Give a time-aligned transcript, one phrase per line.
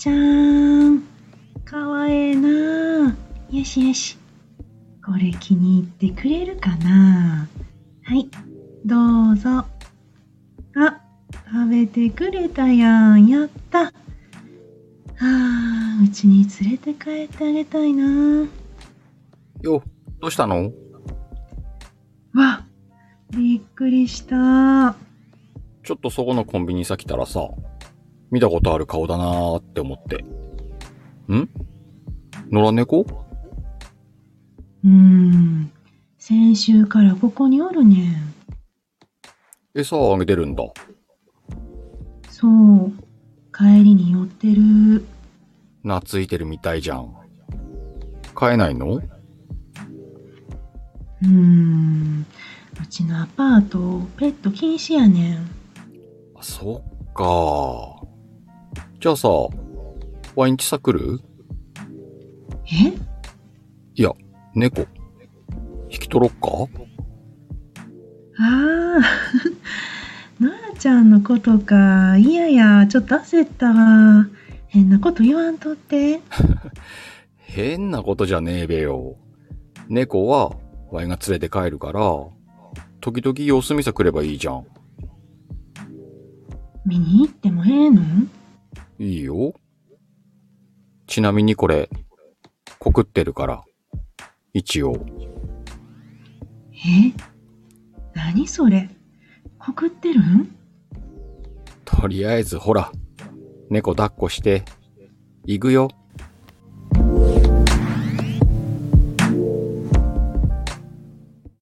[0.00, 1.02] ちゃん。
[1.64, 3.16] かわええな。
[3.50, 4.16] よしよし。
[5.04, 7.46] これ気に入ってくれるかな？
[8.04, 8.28] はい、
[8.84, 9.50] どうぞ。
[9.58, 9.66] あ、
[11.52, 13.26] 食べてくれたやん。
[13.26, 13.82] やった。
[13.82, 13.90] あ
[15.20, 18.48] あ、うちに連れて帰ってあげたいな。
[19.62, 19.82] よ、
[20.20, 20.72] どうしたの？
[22.34, 22.64] わ、
[23.30, 24.94] びっくりした。
[25.82, 27.48] ちょっとそこのコンビニさ来たらさ、
[28.30, 30.24] 見たことある顔だなーって思って。
[31.32, 31.48] ん？
[32.50, 33.00] 野良猫？
[34.84, 35.70] うーん。
[36.18, 38.34] 先週からここにおるねん。
[39.74, 40.64] 餌をあげてるんだ。
[42.28, 42.92] そう。
[43.52, 45.04] 帰りに寄ってる。
[45.82, 47.14] 懐いてるみたいじゃん。
[48.34, 48.94] 飼えないの？
[48.94, 52.26] うーん。
[52.82, 55.50] うちのアパート、ペット禁止やねん。
[56.34, 57.24] あそっか
[59.00, 59.28] じゃあさ、
[60.36, 61.20] ワインチサ来る？
[62.66, 62.92] え？
[63.94, 64.12] いや、
[64.54, 64.82] 猫。
[65.90, 66.68] 引き取ろっか？
[68.38, 69.00] あ あ、
[70.38, 72.16] ノラちゃんのことか。
[72.18, 74.26] いやいや、ちょっと焦ったわ。
[74.68, 76.20] 変なこと言わんとって。
[77.38, 79.16] 変なことじゃねえべよ。
[79.88, 80.56] 猫は、
[80.92, 82.00] ワイが連れて帰るから、
[83.00, 84.64] 時々様子見さ来ればいいじゃん。
[86.86, 88.02] 見に行ってもええの？
[89.00, 89.54] いいよ。
[91.06, 91.88] ちなみにこれ、
[92.78, 93.64] 告ってるから。
[94.52, 95.06] 一応。
[96.74, 97.14] え？
[98.14, 98.90] 何それ？
[99.58, 100.54] 告ってるん
[101.86, 102.92] とりあえずほら、
[103.70, 104.66] 猫抱っこして、
[105.46, 105.88] 行くよ。